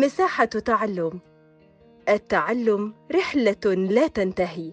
[0.00, 1.20] مساحة تعلم.
[2.08, 4.72] التعلم رحلة لا تنتهي.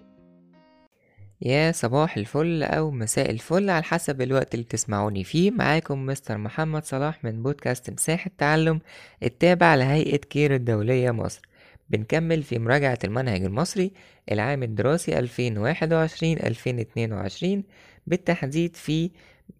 [1.41, 5.51] يا صباح الفل أو مساء الفل على حسب الوقت اللي بتسمعوني فيه.
[5.51, 8.79] معاكم مستر محمد صلاح من بودكاست مساحة تعلم
[9.23, 11.41] التابع لهيئة كير الدولية مصر.
[11.89, 13.91] بنكمل في مراجعة المنهج المصري
[14.31, 17.63] العام الدراسي 2021-2022
[18.07, 19.11] بالتحديد في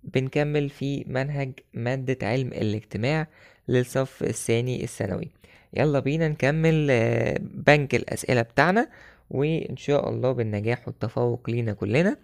[0.03, 3.27] بنكمل في منهج مادة علم الاجتماع.
[3.67, 5.29] للصف الثاني الثانوي.
[5.73, 8.89] يلا بينا نكمل آه، بنك الأسئلة بتاعنا
[9.29, 12.17] وإن شاء الله بالنجاح والتفوق لينا كلنا.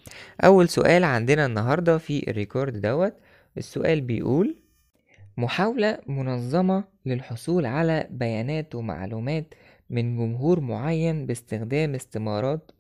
[0.44, 3.14] أول سؤال عندنا النهاردة في الريكورد دوت
[3.58, 4.56] السؤال بيقول
[5.38, 9.54] محاولة منظمة للحصول على بيانات ومعلومات
[9.90, 12.72] من جمهور معين باستخدام استمارات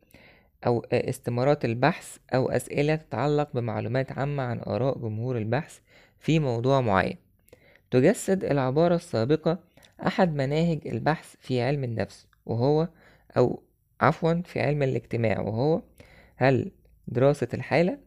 [0.68, 5.80] أو آه، استمارات البحث أو أسئلة تتعلق بمعلومات عامة عن آراء جمهور البحث
[6.20, 7.29] في موضوع معين؟
[7.92, 9.60] تجسد العبارة السابقة
[10.08, 12.88] أحد مناهج البحث في علم النفس وهو
[13.38, 13.64] أو
[14.02, 15.82] عفوا في علم الاجتماع وهو
[16.36, 16.72] هل
[17.08, 17.98] دراسة الحالة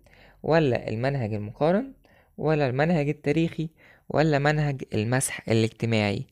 [0.43, 1.93] ولا المنهج المقارن
[2.39, 3.69] ولا المنهج التاريخي
[4.09, 6.27] ولا منهج المسح الاجتماعي؟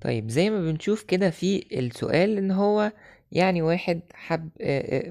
[0.00, 2.92] طيب زي ما بنشوف كده في السؤال إن هو
[3.32, 4.48] يعني واحد حب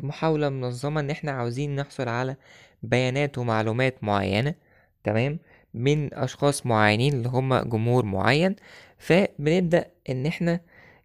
[0.04, 2.36] محاولة منظمة إن إحنا عاوزين نحصل على
[2.84, 4.56] بيانات ومعلومات معينة
[5.04, 5.40] تمام؟
[5.74, 8.56] من أشخاص معينين اللي هم جمهور معين
[8.98, 10.60] فبنبدأ إن إحنا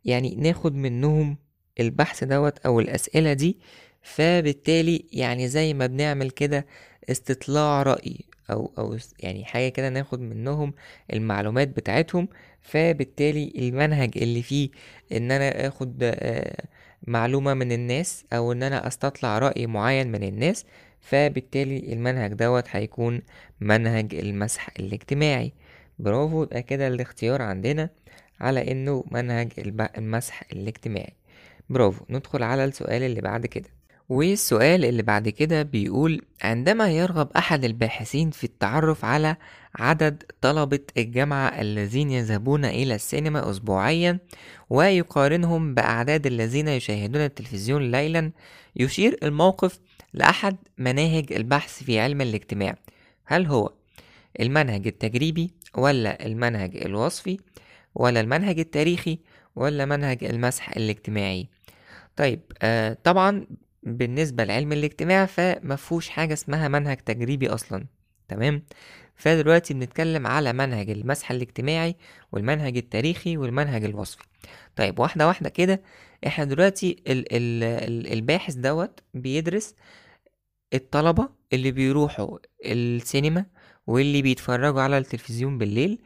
[0.04, 1.36] يعني ناخد منهم
[1.80, 3.58] البحث دوت أو الأسئلة دي
[4.02, 6.66] فبالتالي يعني زي ما بنعمل كده
[7.10, 10.74] استطلاع رأي أو أو يعني حاجة كده ناخد منهم
[11.12, 12.28] المعلومات بتاعتهم
[12.60, 14.70] فبالتالي المنهج اللي فيه
[15.12, 16.64] إن أنا آخد آه،
[17.06, 20.64] معلومة من الناس أو إن أنا أستطلع رأي معين من الناس
[21.02, 23.22] فبالتالي المنهج دوت هيكون
[23.60, 25.52] منهج المسح الاجتماعي.
[25.98, 27.90] برافو يبقى كده الاختيار عندنا
[28.40, 29.52] على إنه منهج
[29.98, 31.16] المسح الاجتماعي.
[31.70, 33.68] برافو ندخل على السؤال اللي بعد كده.
[34.08, 39.36] والسؤال اللي بعد كده بيقول عندما يرغب أحد الباحثين في التعرف على
[39.74, 44.18] عدد طلبة الجامعة الذين يذهبون إلى السينما أسبوعيا
[44.70, 48.32] ويقارنهم بأعداد الذين يشاهدون التلفزيون ليلا
[48.76, 49.78] يشير الموقف
[50.14, 52.76] لأحد مناهج البحث في علم الاجتماع.
[53.24, 53.72] هل هو
[54.40, 57.38] المنهج التجريبي ولا المنهج الوصفي
[57.94, 59.18] ولا المنهج التاريخي
[59.56, 61.48] ولا منهج المسح الاجتماعي؟
[62.16, 63.46] طيب آه طبعا
[63.82, 67.86] بالنسبة لعلم الاجتماع فمفهوش حاجة اسمها منهج تجريبي أصلا.
[68.28, 68.62] تمام؟
[69.16, 71.96] فدلوقتي بنتكلم على منهج المسح الاجتماعي
[72.32, 74.24] والمنهج التاريخي والمنهج الوصفي.
[74.76, 75.82] طيب واحدة واحدة كده
[76.26, 79.74] إحنا دلوقتي ال ال ال الباحث دوت بيدرس
[80.74, 83.46] الطلبة اللي بيروحوا السينما
[83.86, 85.98] واللي بيتفرجوا على التلفزيون بالليل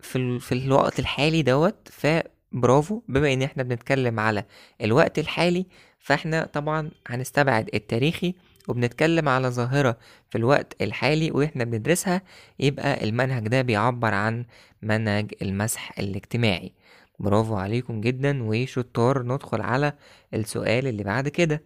[0.00, 0.40] في, ال...
[0.40, 3.02] في الوقت الحالي دوت فبرافو.
[3.08, 4.44] بما إن إحنا بنتكلم على
[4.82, 5.66] الوقت الحالي
[5.98, 8.34] فإحنا طبعا هنستبعد التاريخي
[8.68, 9.98] وبنتكلم على ظاهرة
[10.30, 12.22] في الوقت الحالي وإحنا بندرسها
[12.58, 14.44] يبقى المنهج ده بيعبر عن
[14.82, 16.72] منهج المسح الاجتماعي.
[17.18, 19.92] برافو عليكم جدا وشطار ندخل على
[20.34, 21.62] السؤال اللي بعد كده.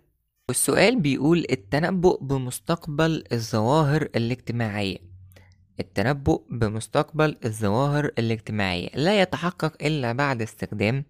[0.49, 4.99] والسؤال بيقول التنبؤ بمستقبل الظواهر الاجتماعية.
[5.81, 11.05] التنبؤ بمستقبل الظواهر الاجتماعية لا يتحقق إلا بعد استخدام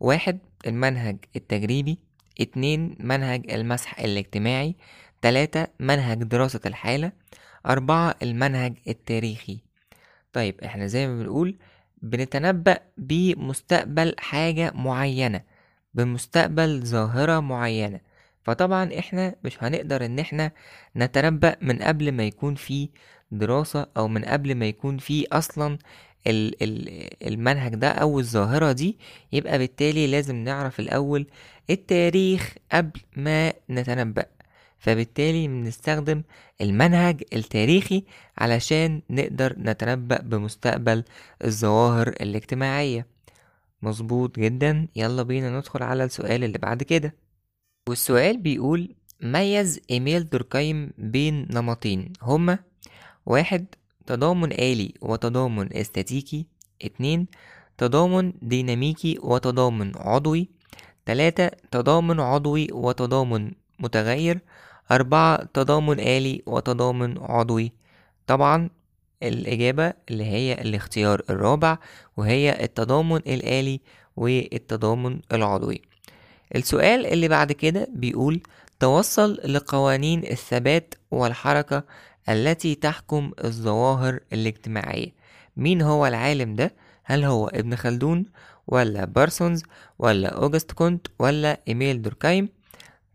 [0.00, 1.98] واحد المنهج التجريبي
[2.40, 4.76] اتنين منهج المسح الاجتماعي
[5.22, 7.12] تلاتة منهج دراسة الحالة
[7.66, 9.58] أربعة المنهج التاريخي.
[10.32, 11.58] طيب إحنا زي ما بنقول
[12.02, 15.40] بنتنبأ بمستقبل حاجة معينة
[15.94, 18.11] بمستقبل ظاهرة معينة.
[18.44, 20.52] فطبعا إحنا مش هنقدر إن إحنا
[20.96, 22.88] نتنبأ من قبل ما يكون في
[23.30, 25.78] دراسة أو من قبل ما يكون في أصلا
[26.26, 28.98] ال- ال- المنهج ده أو الظاهرة دي.
[29.32, 31.26] يبقى بالتالي لازم نعرف الأول
[31.70, 34.24] التاريخ قبل ما نتنبأ.
[34.78, 36.22] فبالتالي بنستخدم
[36.60, 38.04] المنهج التاريخي
[38.38, 41.04] علشان نقدر نتنبأ بمستقبل
[41.44, 43.06] الظواهر الاجتماعية.
[43.82, 44.88] مظبوط جدا.
[44.96, 47.14] يلا بينا ندخل على السؤال اللي بعد كده.
[47.88, 52.58] والسؤال بيقول ميز إيميل دوركايم بين نمطين هما
[53.26, 53.66] واحد
[54.06, 56.46] تضامن آلي وتضامن استاتيكي
[56.82, 57.26] اتنين
[57.78, 60.48] تضامن ديناميكي وتضامن عضوي
[61.06, 64.40] تلاتة تضامن عضوي وتضامن متغير
[64.90, 67.72] أربعة تضامن آلي وتضامن عضوي.
[68.26, 68.70] طبعا
[69.22, 71.78] الإجابة اللي هي الاختيار الرابع
[72.16, 73.80] وهي التضامن الآلي
[74.16, 75.82] والتضامن العضوي.
[76.56, 78.40] السؤال اللي بعد كده بيقول
[78.80, 81.84] توصل لقوانين الثبات والحركة
[82.28, 85.08] التي تحكم الظواهر الاجتماعية
[85.56, 88.24] مين هو العالم ده؟ هل هو ابن خلدون
[88.66, 89.62] ولا بارسونز
[89.98, 92.48] ولا أوجست كونت ولا إيميل دوركايم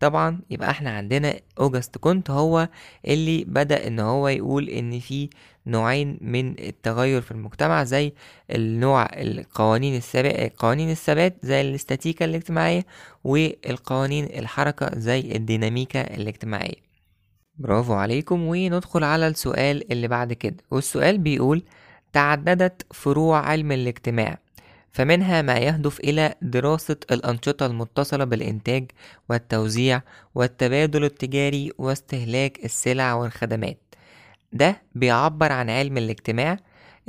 [0.00, 2.68] طبعا يبقى إحنا عندنا أوجست كونت هو
[3.06, 5.28] اللي بدأ إن هو يقول إن في
[5.66, 8.12] نوعين من التغير في المجتمع زي
[8.50, 12.86] النوع القوانين الثبات قوانين الثبات زي الاستاتيكا الاجتماعية
[13.24, 16.88] والقوانين الحركة زي الديناميكا الاجتماعية.
[17.58, 20.56] برافو عليكم وندخل على السؤال اللي بعد كده.
[20.70, 21.62] والسؤال بيقول
[22.12, 24.38] تعددت فروع علم الاجتماع
[24.98, 28.90] فمنها ما يهدف إلى دراسة الأنشطة المتصلة بالإنتاج
[29.28, 30.02] والتوزيع
[30.34, 33.94] والتبادل التجاري واستهلاك السلع والخدمات.
[34.52, 36.56] ده بيعبر عن علم الاجتماع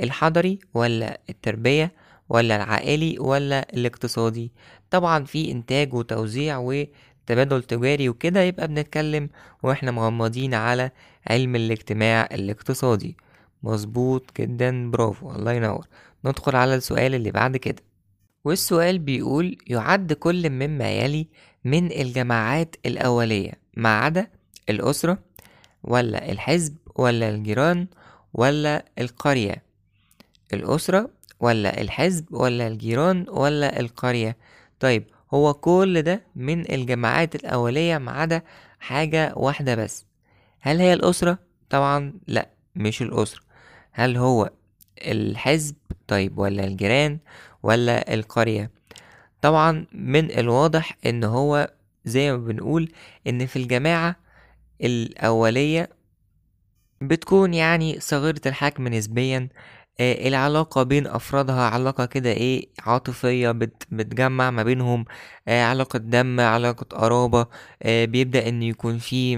[0.00, 1.92] الحضري ولا التربية
[2.28, 4.52] ولا العائلي ولا الاقتصادي.
[4.90, 9.28] طبعا في إنتاج وتوزيع وتبادل تجاري وكده يبقى بنتكلم
[9.62, 10.90] وإحنا مغمضين على
[11.30, 13.16] علم الاجتماع الاقتصادي.
[13.62, 15.86] مظبوط جدا برافو الله ينور.
[16.24, 17.82] ندخل على السؤال اللي بعد كده.
[18.44, 21.28] والسؤال بيقول يعد كل مما يلي
[21.64, 24.26] من الجماعات الأولية ما عدا
[24.70, 25.18] الأسرة
[25.82, 27.86] ولا الحزب ولا الجيران
[28.34, 29.62] ولا القرية؟
[30.52, 31.10] الأسرة
[31.40, 34.36] ولا الحزب ولا الجيران ولا القرية؟
[34.80, 35.04] طيب
[35.34, 38.42] هو كل ده من الجماعات الأولية ما عدا
[38.80, 40.06] حاجة واحدة بس.
[40.60, 41.38] هل هي الأسرة؟
[41.70, 43.49] طبعا لأ مش الأسرة.
[43.92, 44.50] هل هو
[44.98, 45.74] الحزب
[46.08, 47.18] طيب ولا الجيران
[47.62, 48.70] ولا القرية؟
[49.42, 51.70] طبعا من الواضح إن هو
[52.04, 52.92] زي ما بنقول
[53.26, 54.16] إن في الجماعة
[54.80, 55.88] الأولية
[57.00, 59.48] بتكون يعني صغيرة الحجم نسبيا
[60.00, 65.04] العلاقة بين أفرادها علاقة كده إيه عاطفية بت بتجمع ما بينهم
[65.48, 67.46] آه، علاقة دم علاقة قرابة
[67.82, 69.32] آه، بيبدأ إن يكون في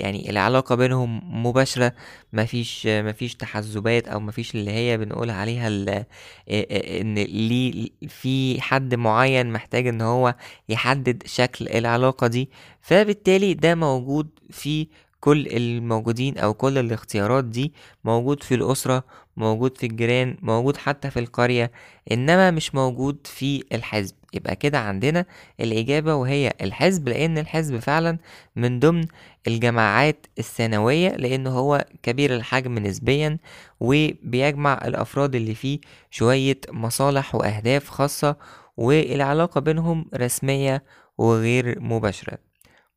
[0.00, 1.92] يعني العلاقة بينهم مباشرة
[2.32, 6.06] مفيش مفيش تحزبات أو مفيش اللي هي بنقول عليها آه،
[6.48, 10.34] آه، إن ليه في حد معين محتاج إن هو
[10.68, 12.50] يحدد شكل العلاقة دي.
[12.80, 14.86] فبالتالي ده موجود في
[15.20, 17.72] كل الموجودين أو كل الاختيارات دي
[18.04, 19.04] موجود في الأسرة
[19.38, 21.70] موجود في الجيران موجود حتى في القرية
[22.12, 24.14] إنما مش موجود في الحزب.
[24.34, 25.24] يبقى كده عندنا
[25.60, 28.18] الإجابة وهي الحزب لأن الحزب فعلا
[28.56, 29.04] من ضمن
[29.46, 33.38] الجماعات الثانوية لأن هو كبير الحجم نسبيا
[33.80, 35.80] وبيجمع الأفراد اللي فيه
[36.10, 38.36] شوية مصالح وأهداف خاصة
[38.76, 40.84] والعلاقة بينهم رسمية
[41.18, 42.38] وغير مباشرة.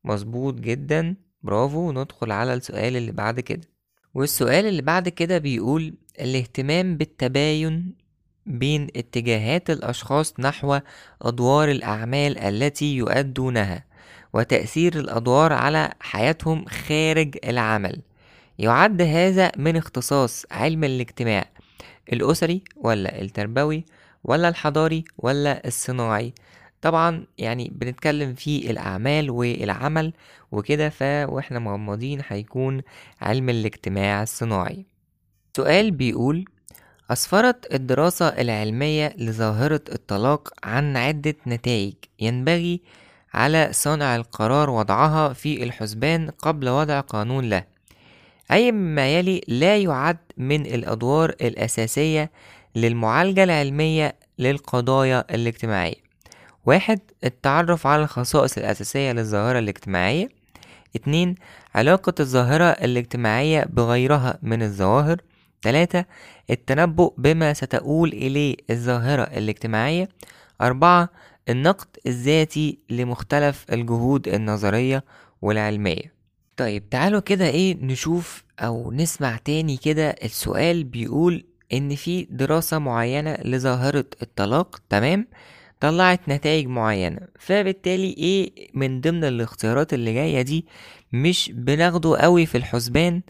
[0.04, 1.16] مظبوط جدا.
[1.42, 1.92] برافو.
[1.92, 3.68] ندخل على السؤال اللي بعد كده.
[4.14, 7.94] والسؤال اللي بعد كده بيقول الاهتمام بالتباين
[8.46, 10.78] بين اتجاهات الأشخاص نحو
[11.22, 13.84] أدوار الأعمال التي يؤدونها
[14.32, 18.02] وتأثير الأدوار على حياتهم خارج العمل.
[18.58, 21.44] يعد هذا من اختصاص علم الاجتماع
[22.12, 23.84] الأسري ولا التربوي
[24.24, 26.34] ولا الحضاري ولا الصناعي.
[26.82, 30.12] طبعا يعني بنتكلم في الأعمال والعمل
[30.52, 32.82] وكده ف وإحنا مغمضين هيكون
[33.20, 34.91] علم الاجتماع الصناعي.
[35.56, 36.44] سؤال بيقول
[37.10, 42.80] أسفرت الدراسة العلمية لظاهرة الطلاق عن عدة نتائج ينبغي
[43.34, 47.64] على صانع القرار وضعها في الحسبان قبل وضع قانون له.
[48.50, 52.30] أي مما يلي لا يعد من الأدوار الأساسية
[52.76, 56.02] للمعالجة العلمية للقضايا الاجتماعية.
[56.66, 60.28] واحد التعرف على الخصائص الأساسية للظاهرة الاجتماعية.
[60.96, 61.34] اتنين
[61.74, 65.16] علاقة الظاهرة الاجتماعية بغيرها من الظواهر.
[65.62, 66.04] تلاتة
[66.50, 70.08] التنبؤ بما ستؤول إليه الظاهرة الاجتماعية.
[70.60, 71.08] أربعة
[71.48, 75.04] النقد الذاتي لمختلف الجهود النظرية
[75.42, 76.12] والعلمية.
[76.56, 83.38] طيب تعالوا كده إيه نشوف أو نسمع تاني كده السؤال بيقول إن في دراسة معينة
[83.44, 85.28] لظاهرة الطلاق تمام؟
[85.80, 87.18] طلعت نتائج معينة.
[87.38, 90.66] فبالتالي إيه من ضمن الاختيارات اللي جاية دي
[91.12, 93.22] مش بناخده قوي في الحسبان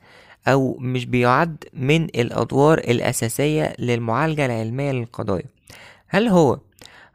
[0.48, 5.44] أو مش بيعد من الأدوار الأساسية للمعالجة العلمية للقضايا.
[6.08, 6.58] هل هو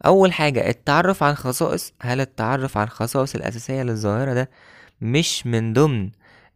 [0.06, 4.50] أول حاجة التعرف عن خصائص هل التعرف عن الخصائص الأساسية للظاهرة ده
[5.02, 6.10] مش من ضمن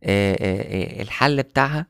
[0.03, 1.85] آه، آه، آه، الحل بتاعها؟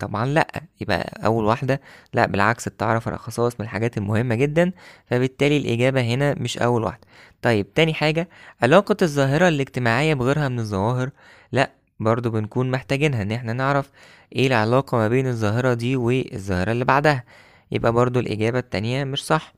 [0.00, 0.62] طبعا لأ.
[0.80, 1.80] يبقى أول واحدة
[2.14, 4.72] لأ بالعكس التعرف على الخصائص من الحاجات المهمة جدا
[5.06, 7.06] فبالتالي الإجابة هنا مش أول واحدة.
[7.42, 8.28] طيب تاني حاجة
[8.62, 11.10] علاقة الظاهرة الاجتماعية بغيرها من الظواهر؟
[11.52, 11.70] لأ
[12.04, 13.90] برضو بنكون محتاجينها إن إحنا نعرف
[14.36, 17.24] إيه العلاقة ما بين الظاهرة دي والظاهرة اللي بعدها.
[17.72, 19.54] يبقى برضو الإجابة التانية مش صح.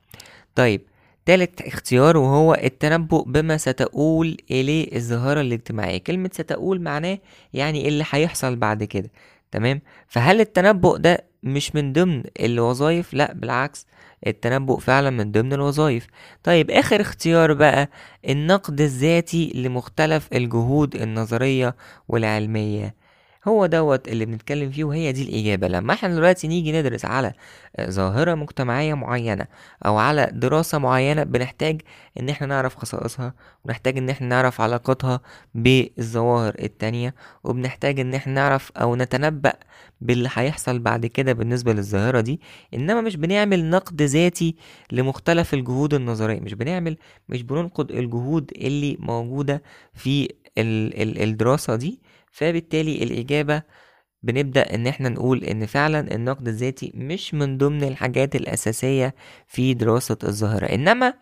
[0.55, 0.81] طيب
[1.27, 5.99] تالت اختيار وهو التنبؤ بما ستؤول إليه الظاهرة الاجتماعية.
[5.99, 7.19] كلمة ستؤول معناه
[7.55, 9.11] يعني إيه اللي هيحصل بعد كده.
[9.54, 13.87] تمام؟ فهل التنبؤ ده مش من ضمن الوظائف لا بالعكس
[14.26, 16.06] التنبؤ فعلا من ضمن الوظائف
[16.42, 17.88] طيب آخر اختيار بقى
[18.28, 21.76] النقد الذاتي لمختلف الجهود النظرية
[22.08, 22.94] والعلمية.
[23.49, 25.69] هو دوت اللي بنتكلم فيه وهي دي الإجابة.
[25.69, 27.33] لما إحنا دلوقتي نيجي ندرس على
[27.81, 29.47] ظاهرة مجتمعية معينة
[29.87, 31.81] أو على دراسة معينة بنحتاج
[32.21, 33.35] إن إحنا نعرف خصائصها
[33.65, 35.21] ونحتاج إن إحنا نعرف علاقتها
[35.55, 39.53] بالظواهر التانية وبنحتاج إن إحنا نعرف أو نتنبأ
[40.01, 42.41] باللي هيحصل بعد كده بالنسبة للظاهرة دي.
[42.75, 44.57] إنما مش بنعمل نقد ذاتي
[44.93, 46.41] لمختلف الجهود النظرية.
[46.41, 46.97] مش بنعمل
[47.29, 49.63] مش بننقد الجهود اللي موجودة
[49.95, 50.25] في
[50.59, 52.01] ال ال الدراسة دي.
[52.35, 53.62] فبالتالي الإجابة
[54.23, 59.14] بنبدأ إن إحنا نقول إن فعلا النقد الذاتي مش من ضمن الحاجات الأساسية
[59.47, 60.67] في دراسة الظاهرة.
[60.67, 61.14] إنما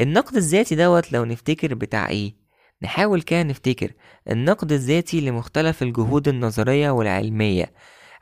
[0.00, 2.34] النقد الذاتي دوت لو نفتكر بتاع إيه؟
[2.82, 3.92] نحاول كده نفتكر
[4.30, 7.72] النقد الذاتي لمختلف الجهود النظرية والعلمية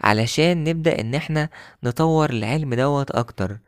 [0.01, 1.49] علشان نبدأ إن إحنا
[1.83, 3.59] نطور العلم دوت أكتر.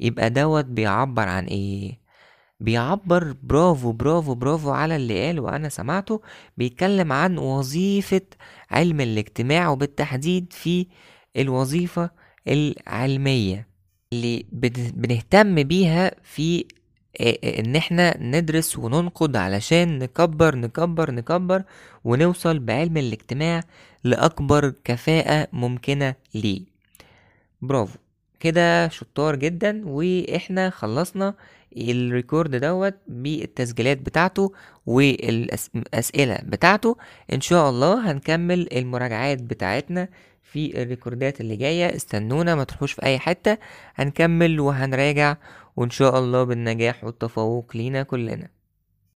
[0.00, 1.99] يبقى دوت بيعبر عن إيه؟
[2.60, 6.20] بيعبر برافو برافو برافو على اللي قال وأنا سمعته
[6.56, 8.20] بيتكلم عن وظيفة
[8.70, 10.86] علم الاجتماع وبالتحديد في
[11.36, 12.10] الوظيفة
[12.48, 13.66] العلمية
[14.12, 14.46] اللي
[14.92, 16.64] بنهتم بيها في
[17.44, 21.62] إن إحنا ندرس وننقد علشان نكبر نكبر نكبر
[22.04, 23.62] ونوصل بعلم الاجتماع
[24.04, 26.62] لأكبر كفاءة ممكنة ليه.
[27.62, 27.98] برافو.
[28.40, 31.34] كده شطار جدا وإحنا خلصنا
[31.76, 34.52] الريكورد دوت بالتسجيلات بتاعته
[34.86, 36.96] والأسئلة بتاعته.
[37.32, 40.08] إن شاء الله هنكمل المراجعات بتاعتنا
[40.42, 41.96] في الريكوردات اللي جاية.
[41.96, 43.58] استنونا ما تروحوش في أي حتة.
[43.94, 45.36] هنكمل وهنراجع
[45.76, 48.59] وإن شاء الله بالنجاح والتفوق لينا كلنا.